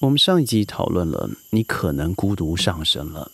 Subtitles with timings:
[0.00, 3.30] 我们上一集讨论了，你可能孤独上升了，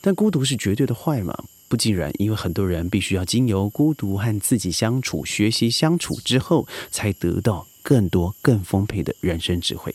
[0.00, 1.36] 但孤独是绝对的坏吗？
[1.66, 9.92] 不尽然，因为很多人必须要经由孤独和自己相处、学习相处之后，才得到更多、更丰沛的人生智慧。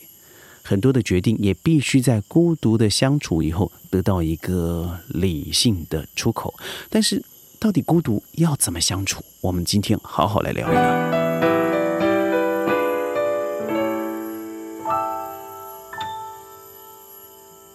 [0.61, 6.53] 很多的决定也必须在孤独的相处以后，得到一个理性的出口。
[6.89, 7.23] 但是，
[7.57, 9.23] 到底孤独要怎么相处？
[9.39, 11.22] 我们今天好好来聊一聊。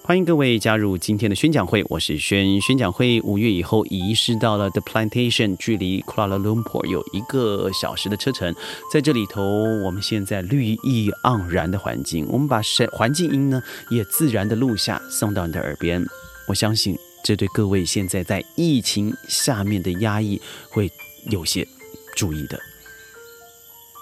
[0.09, 2.59] 欢迎各位加入今天的宣讲会，我是宣。
[2.63, 8.55] 宣讲会五月以后移师到了 The Plantation，距离 Kuala Lumpur 有一个小时的车程。
[8.91, 9.43] 在这里头，
[9.85, 16.03] 我们现在绿意盎然的环境，我们把声环境音呢也自然的录下，送到你的耳边。
[16.47, 20.91] 我相信这对各位现在在疫情下面的压抑会
[21.27, 21.69] 有些
[22.17, 22.59] 注意的。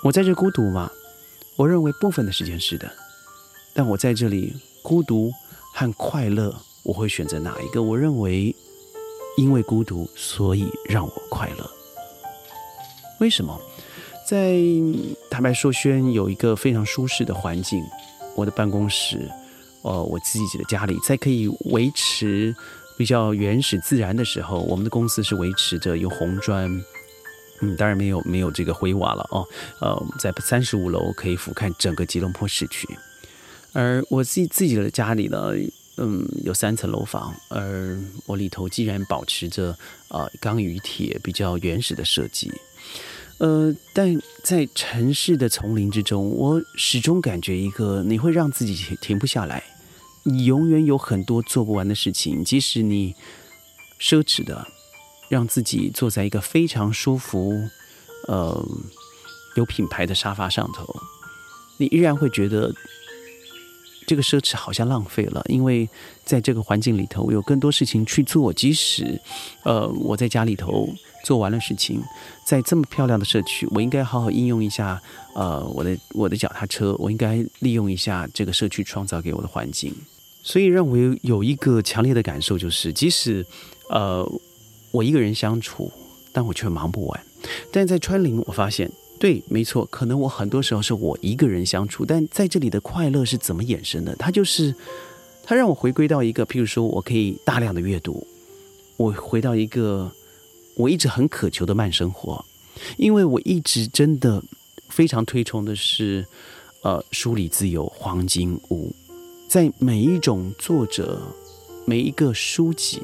[0.04, 0.88] 我在这孤独吗？
[1.56, 2.92] 我认为部分的时间是的，
[3.74, 4.54] 但我在这里
[4.84, 5.32] 孤独。
[5.78, 7.82] 和快乐，我会选择哪一个？
[7.82, 8.56] 我认为，
[9.36, 11.70] 因为孤独，所以让我快乐。
[13.20, 13.60] 为什么？
[14.26, 14.56] 在
[15.30, 17.84] 坦白说，轩有一个非常舒适的环境，
[18.34, 19.30] 我的办公室，
[19.82, 22.56] 呃，我自己的家里，在可以维持
[22.96, 26.70] 比较原始自然的时候，我们的公司是维持着有红砖，
[27.60, 29.46] 嗯，当然没有没有这个灰瓦了哦，
[29.82, 32.88] 呃，在三十五楼可以俯瞰整个吉隆坡市区。
[33.76, 35.52] 而我自自己的家里呢，
[35.98, 39.76] 嗯，有三层楼房，而我里头既然保持着
[40.08, 42.50] 啊钢与铁比较原始的设计，
[43.36, 49.62] 呃，但在城市的丛林之中，我始终感觉一个你会让自己停停不下来，
[50.22, 53.14] 你永远有很多做不完的事情，即使你
[54.00, 54.66] 奢侈的
[55.28, 57.68] 让自己坐在一个非常舒服、
[58.26, 58.66] 呃
[59.56, 60.86] 有品牌的沙发上头，
[61.76, 62.74] 你依然会觉得。
[64.06, 65.88] 这个奢侈好像浪费了，因为
[66.24, 68.52] 在这个环境里头，我有更多事情去做。
[68.52, 69.20] 即使，
[69.64, 70.88] 呃，我在家里头
[71.24, 72.00] 做完了事情，
[72.44, 75.00] 在这么漂亮的社区，我应该好好应用一下，
[75.34, 79.92] 呃，我的我的脚踏车，我应该利用一下这个社区创造给我的环境。
[80.42, 83.44] 所以，让我有一个强烈的感受，就是即使，
[83.90, 84.24] 呃，
[84.92, 85.90] 我一个人相处，
[86.32, 87.20] 但我却忙不完。
[87.72, 88.90] 但在川林，我发现。
[89.18, 94.14] 对，没错，可能我很多时候是我一个人相处，但在这里的快乐是怎么衍生的？
[94.16, 94.74] 它就是，
[95.42, 98.26] 它让我回归到一个，譬如说我可以大量的阅读，
[98.98, 100.12] 我回到一个
[100.76, 102.44] 我一直很渴求的慢生活，
[102.98, 104.42] 因为我一直真的
[104.90, 106.26] 非常推崇的是，
[106.82, 108.94] 呃，梳理自由黄金屋，
[109.48, 111.22] 在每一种作者
[111.86, 113.00] 每一个书籍。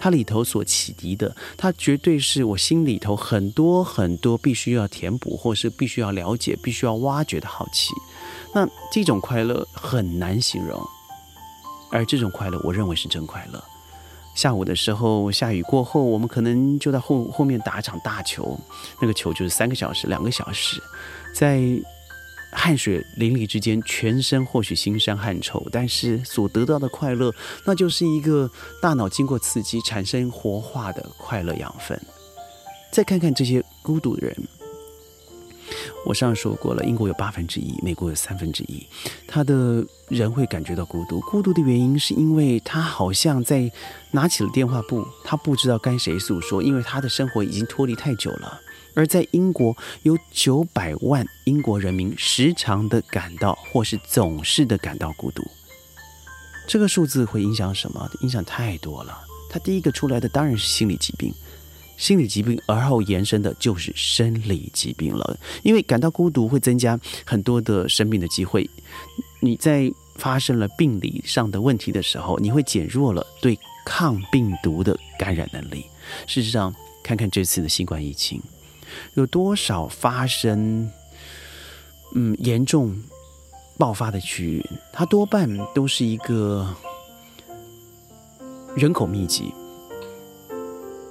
[0.00, 7.92] 它里头所启迪的，它绝对是我心里头很多很多必须要填补，或是必须要了解、必须要挖掘的好奇。
[8.54, 10.82] 那这种快乐很难形容，
[11.90, 13.62] 而这种快乐，我认为是真快乐。
[14.34, 18.58] 下午的时候，下雨过后，我们可能就在后后面打场大球，
[19.00, 20.82] 那个球就是三个小时、两个小时，
[21.34, 21.60] 在。
[22.52, 27.32] 汗水淋漓之间，全身或许腥膻汗臭，但是所得到的快乐，
[27.64, 28.50] 那就是一个
[28.82, 32.00] 大脑经过刺激产生活化的快乐养分。
[32.90, 34.36] 再看看这些孤独的人，
[36.04, 38.84] 我上说过了，英国有八分之一，美国有三分之一，
[39.28, 41.20] 他的人会感觉到孤独。
[41.20, 43.70] 孤独的原因是因为他好像在
[44.10, 48.60] 拿起了电话簿，他不知道跟谁诉说，因为他的生活已经脱离太久了。
[48.94, 55.42] 而在英国，有九百万英国人民时常的感到，或是总是的感到孤独。
[56.66, 58.10] 这个数字会影响什么？
[58.22, 59.18] 影响太多了。
[59.48, 61.34] 它第一个出来的当然是心理疾病，
[61.96, 65.38] 心理疾病而后延伸的就是生理疾病了。
[65.64, 68.68] 因为感到孤独会增加很多的生病的机会。
[69.40, 75.84] 你在发生了病理上的问题的时候，你会减弱了对抗病毒的感染能力。
[76.28, 78.40] 事实上，看看这次的新冠疫情。
[79.14, 80.90] 有多少发生
[82.14, 82.94] 嗯严重
[83.78, 84.66] 爆发的区域？
[84.92, 86.68] 它多半都是一个
[88.76, 89.52] 人口密集，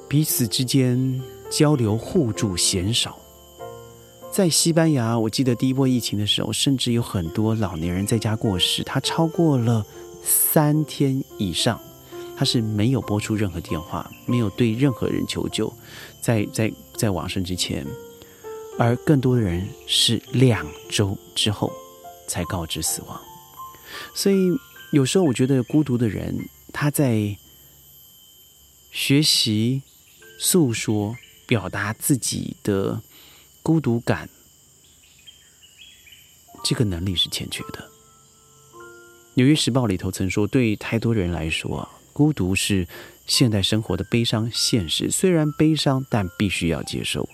[0.08, 3.18] 彼此之间交流互助鲜少。
[4.32, 9.84] 在西班牙，我记得第一波疫情的时候，甚至有很多老年人在家过世，他超过了
[10.24, 11.82] 三天以上，
[12.38, 15.74] 他是没有拨出任何电话，没有对任何人求救，
[16.22, 16.72] 在在。
[17.00, 17.88] 在往生之前，
[18.78, 21.72] 而更多的人是两周之后
[22.28, 23.18] 才告知死亡。
[24.14, 24.36] 所以
[24.92, 26.36] 有时候我觉得孤独的人，
[26.74, 27.38] 他在
[28.92, 29.82] 学习、
[30.38, 31.16] 诉说、
[31.48, 33.02] 表达自己的
[33.64, 34.28] 孤独感，
[36.66, 37.90] 这个能力是欠缺的。
[39.36, 41.88] 纽约时报》里头曾说，对太多人来说，
[42.20, 42.86] 孤独是
[43.28, 45.10] 现代生活的悲伤现实。
[45.10, 47.30] 虽然悲伤，但必须要接受。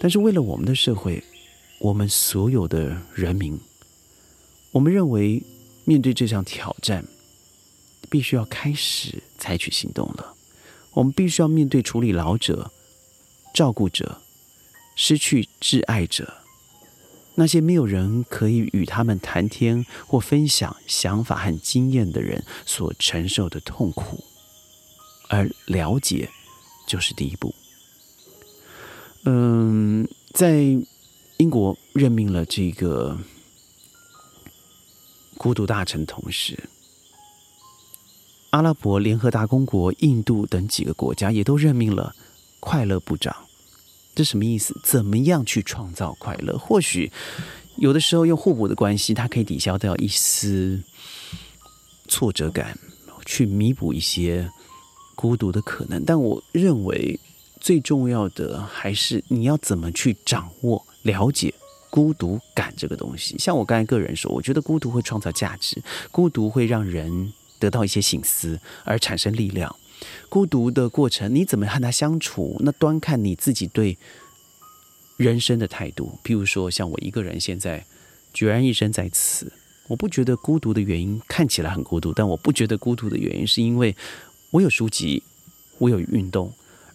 [0.00, 1.22] 但是为了我们的社会，
[1.78, 3.56] 我们所有的人民，
[4.72, 5.40] 我们认为
[5.84, 7.04] 面对这项挑战，
[8.10, 10.34] 必须要开始采取行动了。
[10.94, 12.72] 我们必须要面对处理老者、
[13.54, 14.20] 照顾者、
[14.96, 16.43] 失去挚爱者。
[17.36, 24.22] 那些没有人可以与他们谈天或分享想法和经验的人所承受的痛苦，
[25.28, 26.30] 而了解
[26.86, 27.54] 就是第一步。
[29.24, 30.62] 嗯，在
[31.38, 33.18] 英国任命了这个
[35.36, 36.68] 孤独大臣，同时，
[38.50, 42.14] 阿拉伯联合大公国、印度等几个国家也都任命了
[42.60, 43.34] 快乐部长。
[44.14, 44.78] 这什么意思？
[44.84, 46.56] 怎么样去创造快乐？
[46.56, 47.10] 或许
[47.76, 50.80] 有的时候用互补的关系，它可以抵消掉一丝
[52.06, 52.78] 挫折感，
[53.26, 54.48] 去弥补一些
[55.16, 56.04] 孤独的可能。
[56.04, 57.18] 但我认为
[57.60, 61.52] 最重要的还是你要怎么去掌握、了解
[61.90, 63.36] 孤独感这个东西。
[63.38, 65.82] 像我刚才个人说，我觉得孤独会创造价值，
[66.12, 69.74] 孤独会让人得到一些醒思，而产生力量。
[70.28, 72.56] 孤独的过程，你怎么和他相处？
[72.60, 73.96] 那端看你自己对
[75.16, 76.18] 人生的态度。
[76.24, 77.84] 譬如说，像我一个人现在
[78.34, 79.52] 孑然一身在此，
[79.86, 83.94] 我不觉得孤独的原因看起来很孤独，但我不觉得孤独的原因是因为
[84.50, 85.22] 我有书籍，
[85.78, 86.52] 我有运动，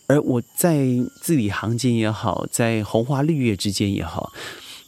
[0.07, 0.85] 而我在
[1.21, 4.33] 字里行间也好，在红花绿叶之间也好，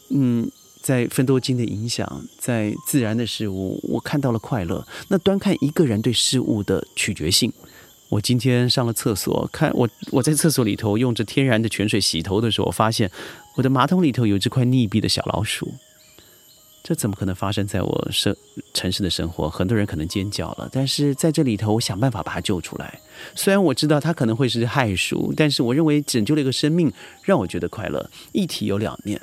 [0.10, 4.86] 嗯，在分多金的影响，在自然的事物，我看到了快乐。
[5.08, 7.54] 那端看一个人对事物的取决性。
[8.12, 13.10] 我今天上了厕所，看我我在厕所里头用着天然的泉水洗头的时候，发现
[13.56, 15.74] 我的马桶里头有只块溺毙的小老鼠。
[16.84, 18.36] 这怎么可能发生在我生
[18.74, 19.50] 城市的生活？
[19.50, 23.00] 很多人可能尖叫了，但是在这里头，我想办法把它救出来。
[23.34, 26.92] 虽然我知道它可能会是害鼠，但是我认为拯救了一个生命，
[27.24, 28.10] 让我觉得快乐。
[28.34, 29.22] 一体有两面，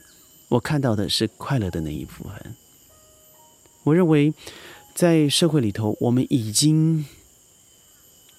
[0.48, 2.54] 我看到的是快乐的那一部分。
[3.82, 4.32] 我认为
[4.94, 7.04] 在社会里头，我们已经。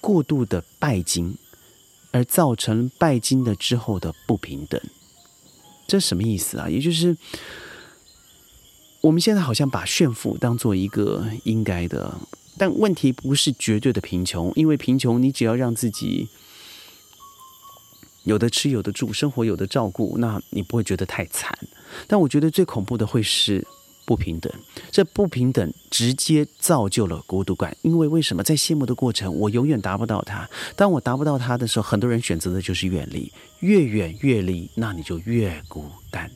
[0.00, 1.36] 过度的拜金，
[2.10, 4.80] 而造成拜金的之后的不平等，
[5.86, 6.68] 这什么意思啊？
[6.68, 7.16] 也就是
[9.02, 12.18] 我们现在好像把炫富当做一个应该的，
[12.58, 16.28] 但问题不是绝对的贫穷，因为贫穷你只要让自己
[18.24, 21.58] 有的吃有的住，生活有的照顾，那你不会觉得太惨。
[22.06, 23.66] 但我觉得最恐怖的会是。
[24.04, 24.52] 不平等，
[24.90, 27.76] 这不平等直接造就了孤独感。
[27.82, 30.48] 因为为什么在羡慕的过程，我永远达不到他。
[30.74, 36.28] 当我达不到他的时候，很多人选择的就是远离，越远越离，那你就越孤单。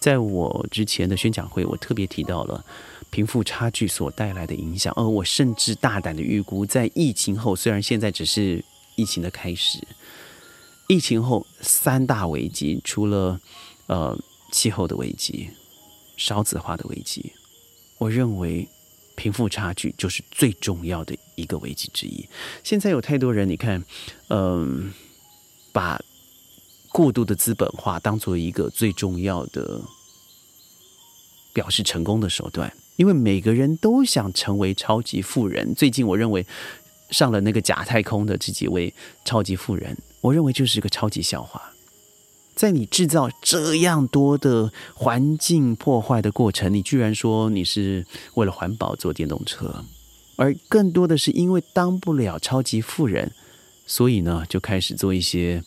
[0.00, 2.64] 在我之前的宣讲会，我特别提到了
[3.10, 8.64] 贫富差距所带来的影响，而我甚至大胆的预估，在疫情后，虽然现在只是
[8.96, 9.78] 疫情的开始，
[10.88, 13.40] 疫情后三大危机，除了
[13.86, 14.18] 呃。
[14.54, 15.50] 气候的危机，
[16.16, 17.32] 少子化的危机，
[17.98, 18.68] 我认为
[19.16, 22.24] 贫富差距就是最重要的一个危机之一。
[22.62, 23.84] 现在有太多人，你看，
[24.28, 24.94] 嗯，
[25.72, 26.00] 把
[26.92, 29.80] 过度的资本化当做一个最重要的
[31.52, 35.74] 表示成功的手段，因为每个人都想成为超级富人。
[35.74, 36.46] 最近我认为
[37.10, 38.94] 上了那个假太空的这几位
[39.24, 41.73] 超级富人，我认为就是个超级笑话。
[42.54, 49.84] 在你制造这样多的环境破坏的过程，你居然说你是为了环保做电动车，
[50.36, 53.32] 而更多的是因为当不了超级富人，
[53.86, 55.62] 所以呢就开始做一些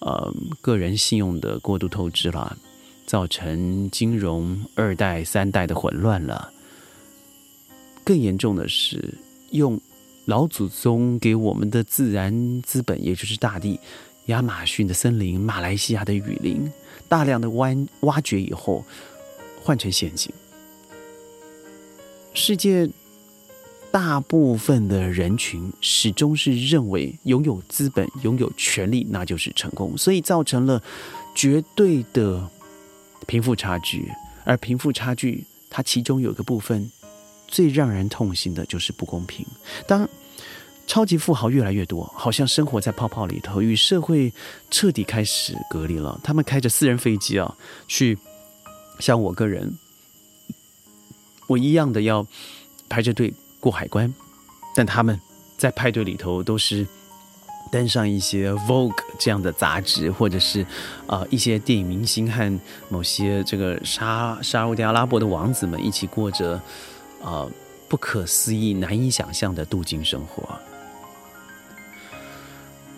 [0.00, 2.56] 呃个人信用的过度透支了，
[3.06, 6.52] 造成金融二代三代的混乱了。
[8.04, 9.14] 更严重的是
[9.50, 9.80] 用
[10.26, 13.80] 老祖宗给我们的自然资本，也就是大地。
[14.28, 16.70] 亚马逊的森林、马来西亚的雨林，
[17.08, 17.68] 大量的挖
[18.00, 18.84] 挖掘以后，
[19.62, 20.32] 换成陷阱。
[22.34, 22.88] 世界
[23.90, 30.82] 大部分的人群始终是认为拥有资本、拥有权力那就是成功，所以造成了
[31.34, 32.48] 绝对的
[33.26, 34.08] 贫富差距。
[34.44, 36.90] 而贫富差距，它其中有一个部分
[37.46, 39.44] 最让人痛心的就是不公平。
[39.86, 40.08] 当
[40.88, 44.32] 超级富豪越来越多，好像生活在泡泡里头，与社会
[44.70, 46.18] 彻底开始隔离了。
[46.24, 47.54] 他们开着私人飞机啊，
[47.86, 48.18] 去
[48.98, 49.70] 像我个人，
[51.46, 52.26] 我一样的要
[52.88, 54.12] 排着队过海关，
[54.74, 55.20] 但他们
[55.58, 56.86] 在派对里头都是
[57.70, 60.66] 登上一些 Vogue 这样的杂志，或者是
[61.06, 66.58] 呃一些电影明星和某些这个沙沙地阿拉伯的王子们一起过着
[67.22, 67.46] 呃
[67.88, 70.58] 不可思议、难以想象的镀金生活。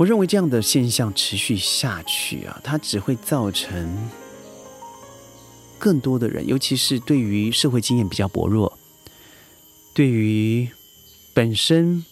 [0.00, 4.09] 我认为这样的现象持续下去啊，它只会造成
[5.78, 8.78] 更多的人，尤其是对于社会经验比较薄弱，
[9.92, 10.66] 对于
[11.35, 12.02] 本身。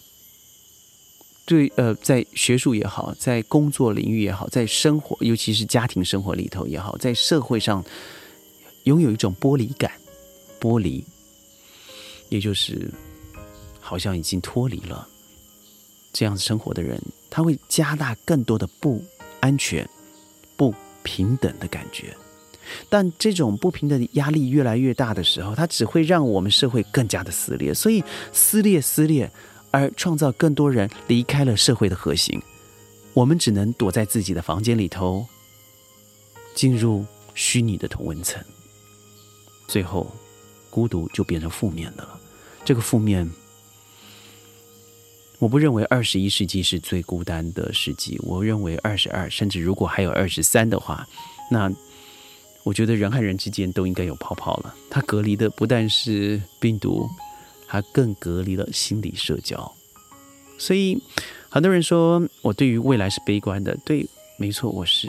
[1.46, 7.82] 对，呃，在学术也好，在工作领域也好，在生活，尤其是家庭生活里头也好，在社会上
[8.82, 9.90] 拥有一种剥离感，
[10.60, 11.02] 剥离，
[12.28, 12.92] 也就是
[13.80, 15.08] 好像已经脱离了
[16.12, 17.00] 这样子生活的人，
[17.30, 19.04] 他会加大更多的不
[19.40, 19.88] 安全、
[20.56, 22.16] 不平等的感觉。
[22.88, 27.72] 但这种不平等的压力越来越大的时候，它只会让我们社会更加的撕裂。
[27.72, 29.30] 所以，撕裂，撕裂。
[29.70, 32.40] 而创造更多人离开了社会的核心，
[33.12, 35.26] 我们只能躲在自己的房间里头，
[36.54, 38.42] 进入虚拟的同温层，
[39.66, 40.10] 最后
[40.70, 42.18] 孤独就变成负面的了。
[42.64, 43.30] 这个负面，
[45.38, 51.06] 我不认为二十一世纪是最孤单的世纪，我认为二十二，甚至如果还有二十三的话，
[51.50, 51.72] 那
[52.64, 54.74] 我觉得人和人之间都应该有泡泡了。
[54.90, 57.08] 它隔离的不但是病毒。
[57.70, 59.70] 它更隔离了心理社交，
[60.56, 60.98] 所以
[61.50, 63.76] 很多人说我对于未来是悲观的。
[63.84, 65.06] 对，没错，我是。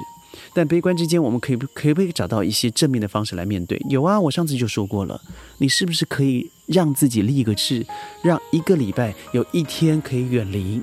[0.53, 3.81] 但悲观之间，我们可以可不可以找到一些正面的方式来面对？
[3.89, 5.21] 有啊，我上次就说过了。
[5.59, 7.85] 你是不是可以让自己立个志，
[8.21, 10.79] 让一个礼拜有一天可以远离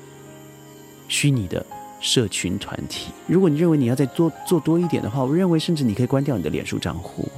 [1.08, 1.64] 虚拟的
[2.00, 3.12] 社群团体？
[3.26, 7.28] 如果你认为你要再做做多一点的话，我认为甚至你可以关掉你的脸书账户。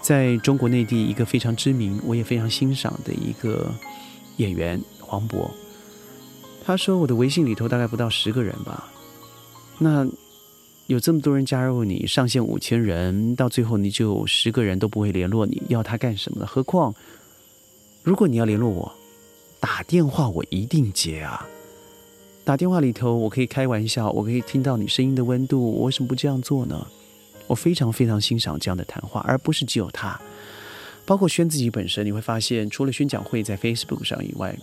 [0.00, 3.72] 在中国内地，一个非常知名、我也非常欣赏的一个
[4.38, 5.48] 演员黄渤，
[6.64, 8.90] 他说：“我的微信里头大概不到十个人吧。
[9.78, 10.06] 那
[10.88, 16.46] 有这么多人加入你，上线五千人，到最后你就十个人都不会联络你，要他干什么呢？
[16.46, 16.94] 何况，
[18.02, 18.90] 如果你要联络我，
[19.60, 21.46] 打电话我一定接啊！
[22.42, 26.86] 打电话里头我可以开玩笑，我可以听到你声音的温度，我为什么不这样做呢？”
[27.46, 30.18] 我非常非常欣赏这样的谈话，而不是只有他，
[31.04, 34.58] 包括轩自己本身，你会发现，除了宣讲会在 Facebook 上以外，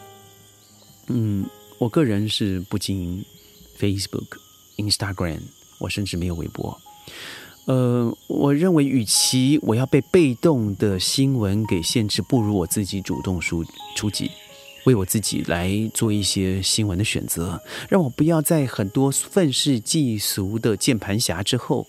[1.07, 1.45] 嗯，
[1.77, 3.25] 我个人是不经营
[3.79, 4.37] Facebook、
[4.77, 5.41] Instagram，
[5.85, 6.77] 我甚至没有微博。
[7.65, 13.63] 呃，我认为，与其我要被被动的新闻给限制，不如我自己主动出
[13.95, 14.29] 出击，
[14.85, 21.87] 为我自己来做一些新闻的选择，让我不要在很多愤世嫉俗的键盘侠之后。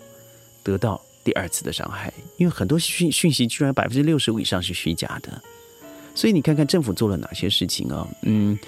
[0.63, 5.41] 得到第二次的伤害，因为很多讯讯息居然百分之六十五以上是虚假的，
[6.17, 8.09] 所以你看看政府做了哪些事情啊？
[8.23, 8.59] 嗯，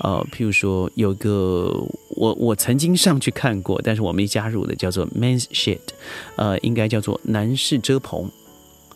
[0.00, 1.72] 呃，譬如说有个
[2.08, 5.78] 我我曾经上去看过，但是我没加入的，叫做 Men's Shed，
[6.34, 8.28] 呃，应该叫做男士遮棚。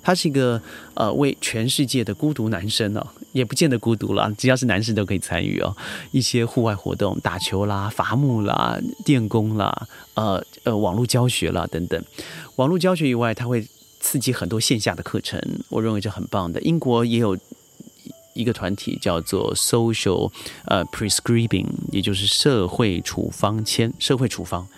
[0.02, 0.60] 他是一个
[0.94, 5.76] 呃，为全世界的孤独男生哦，也不见得孤独了，只要是男士都可以参与哦。
[6.10, 12.02] 一些户外活动，打球啦、伐木啦、电工啦、呃呃网络教学啦等等。
[12.56, 13.64] 网络教学以外，他会
[14.00, 16.60] 刺激很多线下的课程，我认为这很棒的。
[16.62, 17.38] 英国也有。
[18.32, 20.30] 一个团体叫做 Social
[20.66, 24.68] 呃 Prescribing，也就是社会处方签、社会处方。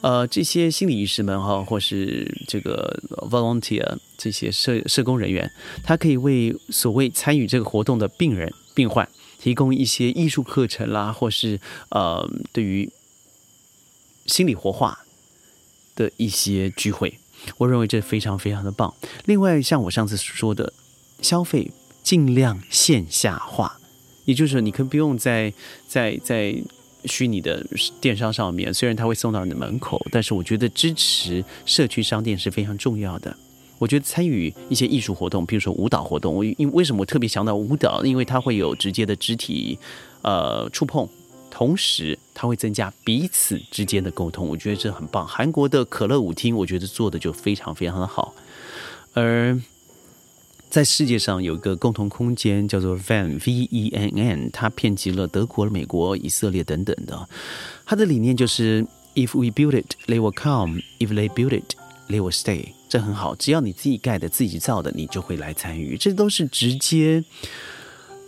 [0.00, 5.50] 呃，这些心理医师们哈，或是这个 volunteer 这些社社工人员，
[5.82, 12.90] 他可以为所谓参与这个活动的病人、病患提供一些艺术课程啦，或是呃对于
[14.26, 15.04] 心理活化
[15.94, 17.18] 的一些聚会。
[17.58, 18.94] 我认为这非常非常的棒。
[19.24, 20.72] 另外，像我上次说的
[21.20, 21.70] 消费。
[22.02, 23.78] 尽量线下化，
[24.24, 25.52] 也就是说，你可以不用在
[25.86, 26.54] 在在
[27.04, 27.64] 虚拟的
[28.00, 33.36] 电商上面，虽然它会送到你的门口，但是我觉得支持社区商店是非常重要的。
[33.78, 38.04] 我觉得参与一些艺术活动，比如说舞蹈活动，我因为什么我特别强调舞蹈？
[38.04, 39.78] 因为它会有直接的肢体
[40.22, 41.08] 呃触碰，
[41.50, 45.26] 同时它会增加彼此之间的沟通，我觉得这很棒。
[45.26, 48.34] 韩国的可乐舞厅，我觉得做的就非常非常的好，
[49.14, 49.60] 而。
[50.72, 57.28] 在世界上有一个共同空间叫做 Van V E N N，它遍及了德国、美国、以色列等等的。
[57.84, 58.82] 它的理念就是
[59.14, 60.80] If we build it, they will come.
[60.98, 61.74] If they build it,
[62.08, 62.68] they will stay。
[62.88, 65.98] 这很好，只要你自己盖的、自己造的，你就会来参与。
[65.98, 67.22] 这都是直接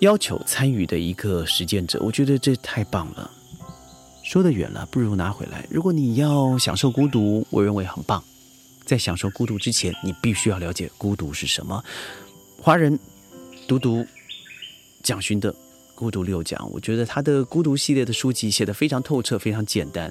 [0.00, 1.98] 要求参与的一个实践者。
[2.02, 3.30] 我觉得这太棒了。
[4.22, 5.66] 说得远了，不如拿回来。
[5.70, 8.22] 如果你要享受孤独，我认为很棒。
[8.84, 11.82] 在享受孤独之前，你必须要了解孤独是什么。
[12.64, 12.98] 华人
[13.68, 14.06] 读读
[15.02, 15.52] 蒋勋的
[15.94, 20.10] 《孤独六讲，我觉得他的孤独系列的书籍写得非常透彻，非常简单。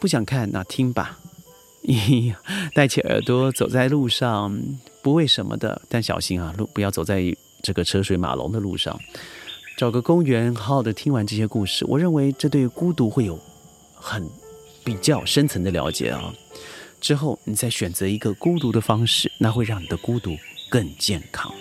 [0.00, 1.20] 不想看那听吧，
[2.74, 4.60] 戴起耳朵走在路上，
[5.02, 7.22] 不为什么的，但小心啊，路不要走在
[7.62, 8.98] 这个车水马龙的路上。
[9.76, 13.38] 找个公园，好好的听完这些故事，我认为这对孤独会有
[13.94, 14.28] 很
[14.82, 16.34] 比较深层的了解啊。
[17.00, 20.36] 之后你再选择一个孤独的方式，那会让你的孤独
[20.68, 21.54] 更健康。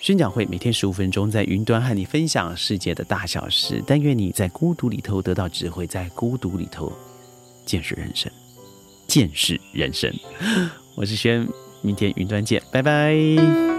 [0.00, 3.82] 宣讲会每天十五分钟，在云端和你分享世界的大小事。
[3.86, 6.92] 但愿你在孤独里头得到智慧，在孤独里头
[7.64, 8.30] 见识人生，
[9.06, 10.12] 见识人生。
[10.94, 11.46] 我是轩，
[11.82, 13.77] 明天云端见，拜拜。